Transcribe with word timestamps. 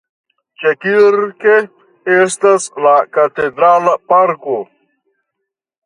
Ĉekirke 0.61 1.59
estas 2.15 2.67
la 2.87 2.97
Katedrala 3.19 3.97
parko. 4.15 4.61